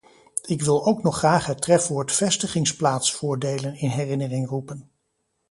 Ik 0.45 0.61
wil 0.61 0.85
ook 0.85 1.01
nog 1.03 1.17
graag 1.17 1.45
het 1.45 1.61
trefwoord 1.61 2.11
vestigingsplaatsvoordelen 2.11 3.75
in 3.75 3.89
herinnering 3.89 4.47
roepen. 4.49 4.89